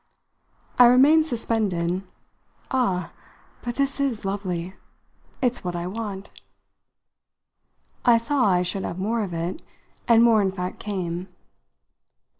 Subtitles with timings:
[0.79, 2.01] I remained suspended.
[2.71, 3.11] "Ah,
[3.61, 4.73] but this is lovely!
[5.43, 6.31] It's what I want."
[8.03, 9.61] I saw I should have more of it,
[10.07, 11.27] and more in fact came.